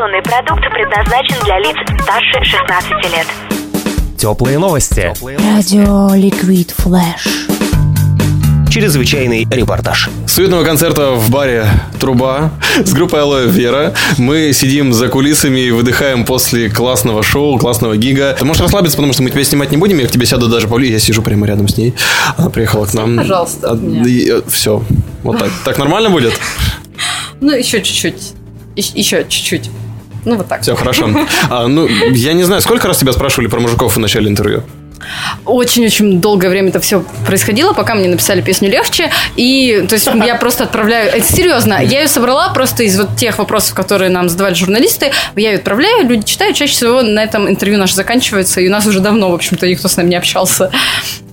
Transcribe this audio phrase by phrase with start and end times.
[0.00, 3.26] Информационный продукт предназначен для лиц старше 16 лет.
[4.16, 5.12] Теплые новости.
[5.20, 7.48] Радио Liquid Flash.
[8.70, 10.08] Чрезвычайный репортаж.
[10.26, 11.66] С уютного концерта в баре
[12.00, 12.50] «Труба»
[12.82, 13.92] с группой «Алоэ Вера».
[14.16, 18.34] Мы сидим за кулисами и выдыхаем после классного шоу, классного гига.
[18.38, 19.98] Ты можешь расслабиться, потому что мы тебя снимать не будем.
[19.98, 20.86] Я к тебе сяду даже поближе.
[20.86, 21.92] Я сижу прямо рядом с ней.
[22.38, 23.18] Она приехала к нам.
[23.18, 24.02] Пожалуйста, от меня.
[24.06, 24.82] И, все.
[25.24, 25.50] Вот так.
[25.66, 26.32] Так нормально будет?
[27.42, 28.32] Ну, еще чуть-чуть.
[28.76, 29.68] Ещ- Еще чуть-чуть.
[30.24, 30.62] Ну, вот так.
[30.62, 31.08] Все, хорошо.
[31.48, 34.62] А, ну, я не знаю, сколько раз тебя спрашивали про мужиков в начале интервью?
[35.46, 39.10] Очень-очень долгое время это все происходило, пока мне написали песню легче.
[39.36, 41.08] И, то есть, я просто отправляю...
[41.10, 41.82] Это серьезно.
[41.82, 45.10] Я ее собрала просто из вот тех вопросов, которые нам задавали журналисты.
[45.36, 46.56] Я ее отправляю, люди читают.
[46.56, 48.60] Чаще всего на этом интервью наше заканчивается.
[48.60, 50.70] И у нас уже давно, в общем-то, никто с нами не общался.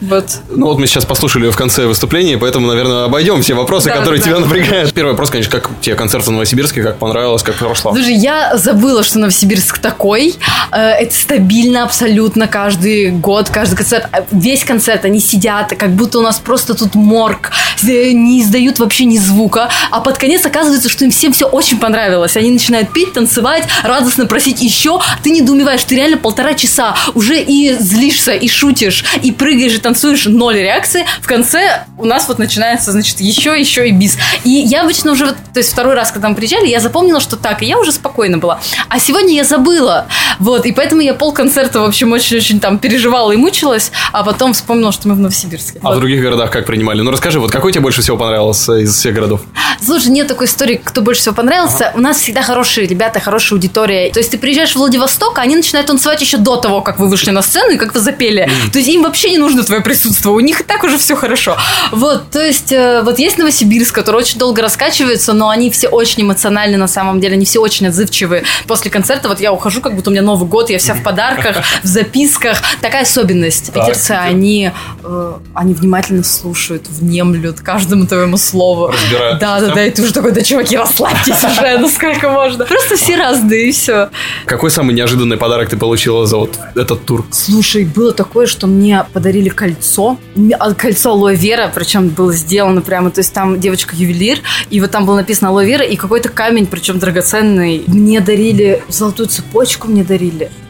[0.00, 0.26] Вот.
[0.50, 3.96] Ну вот мы сейчас послушали ее в конце выступления, поэтому, наверное, обойдем все вопросы, Да,
[3.96, 4.26] которые да.
[4.26, 4.92] тебя напрягают.
[4.92, 7.92] Первый вопрос, конечно, как тебе концерт в Новосибирске, как понравилось, как прошло?
[7.94, 10.34] Слушай, я забыла, что Новосибирск такой.
[10.72, 14.06] Э, Это стабильно абсолютно каждый год, каждый концерт.
[14.12, 17.50] Э, Весь концерт они сидят, как будто у нас просто тут морг.
[17.82, 19.70] Э, Не издают вообще ни звука.
[19.90, 22.36] А под конец оказывается, что им всем все очень понравилось.
[22.36, 25.00] Они начинают петь, танцевать, радостно просить еще.
[25.22, 30.26] Ты недоумеваешь, ты реально полтора часа уже и злишься, и шутишь, и прыгаешь, и танцуешь,
[30.26, 31.04] ноль реакции.
[31.20, 34.16] В конце у нас вот начинается, значит, еще, еще и бис.
[34.44, 37.62] И я обычно уже, то есть второй раз, когда мы приезжали, я запомнила, что так,
[37.62, 38.60] и я уже спокойно была.
[38.88, 40.06] А сегодня я забыла.
[40.38, 44.92] Вот, и поэтому я полконцерта, в общем, очень-очень там переживала и мучилась, а потом вспомнила,
[44.92, 45.78] что мы в Новосибирске.
[45.82, 46.00] А в Вот.
[46.00, 47.00] других городах как принимали?
[47.02, 49.40] Ну расскажи, вот какой тебе больше всего понравился из всех городов?
[49.82, 51.92] Слушай, нет такой истории, кто больше всего понравился.
[51.94, 54.10] У нас всегда хорошие ребята, хорошая аудитория.
[54.12, 57.08] То есть ты приезжаешь в Владивосток, а они начинают танцевать еще до того, как вы
[57.08, 58.48] вышли на сцену и как вы запели.
[58.72, 60.32] То есть им вообще не нужно твое присутствие.
[60.32, 61.56] У них и так уже все хорошо.
[61.92, 66.22] Вот, то есть э, вот есть Новосибирск, который очень долго раскачивается, но они все очень
[66.22, 67.34] эмоциональны на самом деле.
[67.34, 68.44] Они все очень отзывчивые.
[68.66, 71.58] После концерта вот я ухожу, как будто у меня Новый год, я вся в подарках,
[71.84, 72.58] в записках.
[72.80, 73.72] Такая особенность.
[73.72, 73.86] Так.
[73.86, 74.72] Питерцы, они,
[75.04, 78.88] э, они внимательно слушают, внемлют каждому твоему слову.
[78.88, 79.38] Разбирают.
[79.38, 82.64] Да, да, да, и ты уже такой, да, чуваки, расслабьтесь уже, ну сколько можно.
[82.64, 84.10] Просто все разные, и все.
[84.46, 87.24] Какой самый неожиданный подарок ты получила за вот этот тур?
[87.30, 90.18] Слушай, было такое, что мне подарили кольцо,
[90.58, 94.40] а, кольцо алоэ вера, причем было сделано прямо, то есть там девочка-ювелир,
[94.70, 97.84] и вот там было написано алоэ вера, и какой-то камень, причем драгоценный.
[97.86, 100.15] Мне дарили золотую цепочку, мне дарили.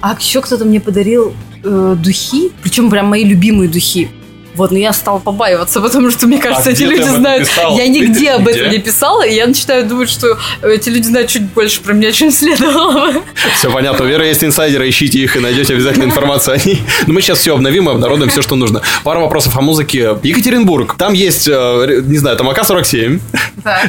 [0.00, 4.08] А еще кто-то мне подарил э, духи, причем прям мои любимые духи.
[4.54, 7.48] Вот, но я стала побаиваться, потому что, мне кажется, А эти ты люди знают.
[7.76, 8.76] Я нигде об этом Где?
[8.76, 12.30] не писала, и я начинаю думать, что эти люди знают чуть больше про меня, чем
[12.30, 13.22] следовало.
[13.56, 14.04] Все понятно.
[14.04, 16.82] У Веры есть инсайдеры, ищите их и найдете обязательно информацию о ней.
[17.06, 18.82] Но мы сейчас все обновим и обнародуем все, что нужно.
[19.04, 20.18] Пара вопросов о музыке.
[20.22, 20.96] Екатеринбург.
[20.98, 23.20] Там есть, э, не знаю, там АК-47.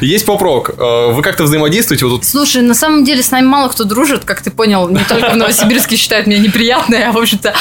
[0.01, 0.71] Есть поп-рок.
[0.77, 2.05] Э, Вы как-то взаимодействуете?
[2.05, 5.03] Вот тут Слушай, на самом деле с нами мало кто дружит, как ты понял, не
[5.03, 7.53] только в Новосибирске считают меня неприятной, а, в общем-то,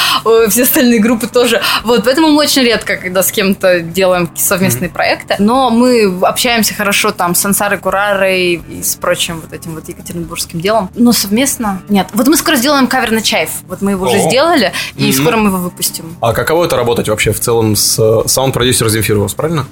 [0.49, 1.61] все остальные группы тоже.
[1.83, 7.11] Вот, поэтому мы очень редко, когда с кем-то делаем совместные проекты, но мы общаемся хорошо
[7.11, 10.89] там с Сансарой Курарой и с прочим вот этим вот екатеринбургским делом.
[10.95, 12.07] Но совместно нет.
[12.13, 13.49] Вот мы скоро сделаем кавер на Чаев.
[13.67, 14.29] Вот мы его уже О.
[14.29, 15.13] сделали, и Мгм.
[15.13, 16.15] скоро мы его выпустим.
[16.21, 19.65] А каково это работать вообще в целом с э, саунд-продюсером Земфировым, правильно?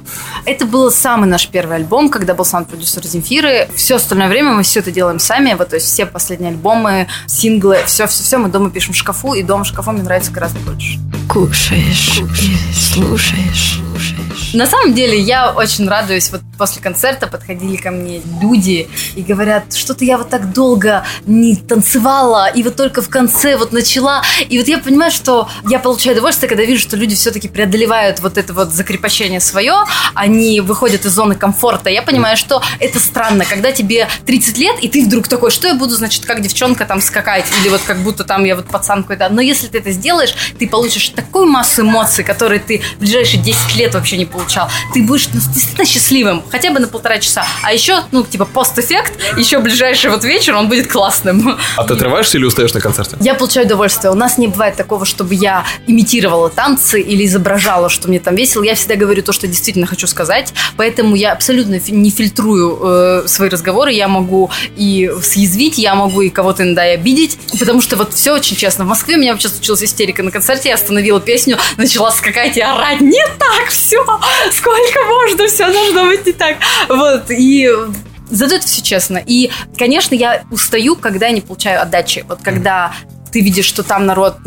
[0.45, 3.67] Это был самый наш первый альбом, когда был саунд-продюсер Земфиры.
[3.75, 5.53] Все остальное время мы все это делаем сами.
[5.53, 9.63] Вот, то есть все последние альбомы, синглы, все-все-все мы дома пишем в шкафу, и дома
[9.63, 10.99] в шкафу мне нравится гораздо больше.
[11.27, 12.21] Кушаешь,
[12.73, 13.88] слушаешь, слушаешь.
[14.53, 16.31] На самом деле я очень радуюсь.
[16.31, 21.55] Вот после концерта подходили ко мне люди и говорят, что-то я вот так долго не
[21.55, 24.23] танцевала, и вот только в конце вот начала.
[24.49, 28.37] И вот я понимаю, что я получаю удовольствие, когда вижу, что люди все-таки преодолевают вот
[28.37, 29.73] это вот закрепощение свое,
[30.15, 31.89] они выходят из зоны комфорта.
[31.89, 35.75] Я понимаю, что это странно, когда тебе 30 лет, и ты вдруг такой, что я
[35.75, 39.29] буду, значит, как девчонка там скакать, или вот как будто там я вот пацан какой-то.
[39.29, 43.75] Но если ты это сделаешь, ты получишь такую массу эмоций, которые ты в ближайшие 10
[43.75, 44.69] лет вообще не получал.
[44.93, 47.45] Ты будешь ну, действительно счастливым, хотя бы на полтора часа.
[47.63, 51.57] А еще, ну, типа, пост-эффект, еще ближайший вот вечер, он будет классным.
[51.75, 53.17] А ты отрываешься или устаешь на концерте?
[53.19, 54.11] Я получаю удовольствие.
[54.11, 58.63] У нас не бывает такого, чтобы я имитировала танцы или изображала, что мне там весело.
[58.63, 60.53] Я всегда говорю то, что действительно хочу сказать.
[60.77, 63.91] Поэтому я абсолютно не фильтрую э, свои разговоры.
[63.91, 67.37] Я могу и съязвить, я могу и кого-то иногда и обидеть.
[67.59, 68.85] Потому что вот все очень честно.
[68.85, 70.69] В Москве у меня вообще случилась истерика на концерте.
[70.69, 73.01] Я остановила песню, начала скакать и орать.
[73.01, 73.99] Не так все!
[74.51, 75.47] Сколько можно?
[75.47, 76.57] Все должно быть не так.
[76.87, 77.29] Вот.
[77.29, 77.69] И
[78.29, 79.21] Зато это все честно.
[79.25, 82.25] И, конечно, я устаю, когда я не получаю отдачи.
[82.27, 82.93] Вот когда
[83.31, 84.37] ты видишь, что там народ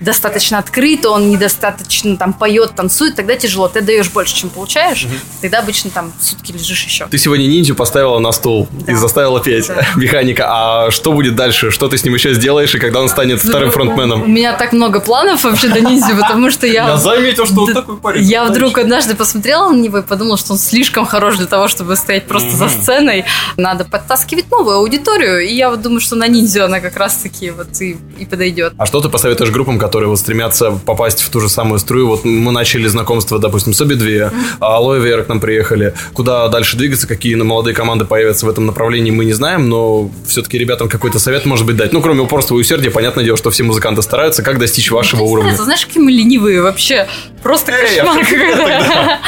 [0.00, 3.68] недостаточно открыт, он недостаточно там поет, танцует, тогда тяжело.
[3.68, 5.06] Ты даешь больше, чем получаешь,
[5.40, 7.06] тогда обычно там сутки лежишь еще.
[7.06, 9.86] Ты сегодня ниндзю поставила на стол и заставила петь Да.
[9.96, 10.46] механика.
[10.48, 11.70] А что будет дальше?
[11.70, 14.30] Что ты с ним еще сделаешь, и когда он станет вторым У фронтменом?
[14.32, 16.96] меня так много планов вообще до ниндзя, потому что я...
[17.02, 17.84] заметил, что Да,
[18.16, 21.96] Я вдруг однажды посмотрела на него и подумала, что он слишком хорош для того, чтобы
[21.96, 23.24] стоять просто за сценой.
[23.56, 25.40] Надо подтаскивать новую аудиторию.
[25.46, 28.72] И я вот думаю, что на ниндзю она как раз-таки вот и, и подойдет.
[28.76, 32.08] А что ты посоветуешь группам, которые вот стремятся попасть в ту же самую струю?
[32.08, 34.30] Вот мы начали знакомство, допустим, с обе две,
[34.60, 35.94] а Алоэ Вера к нам приехали.
[36.12, 40.58] Куда дальше двигаться, какие молодые команды появятся в этом направлении, мы не знаем, но все-таки
[40.58, 41.92] ребятам какой-то совет, может быть, дать.
[41.92, 44.42] Ну, кроме упорства и усердия, понятное дело, что все музыканты стараются.
[44.42, 45.54] Как достичь вашего уровня?
[45.56, 47.06] Знаешь, какие мы ленивые вообще.
[47.42, 48.24] Просто кошмар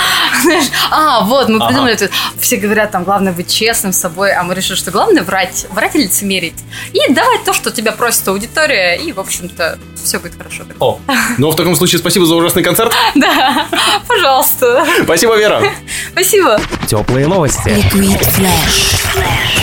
[0.90, 2.10] А, вот, мы придумали это.
[2.38, 5.94] Все говорят, там, главное быть честным с собой, а мы решили, что главное врать, врать
[5.94, 6.54] и лицемерить.
[6.92, 10.64] И давать то, что тебя просит аудитория, и, в общем-то, все будет хорошо.
[10.80, 11.00] О,
[11.38, 12.92] ну, в таком случае спасибо за ужасный концерт.
[13.14, 13.66] Да,
[14.08, 14.84] пожалуйста.
[15.04, 15.62] Спасибо, Вера.
[16.12, 16.60] Спасибо.
[16.86, 17.68] Теплые новости.
[17.68, 19.53] Liquid Flash.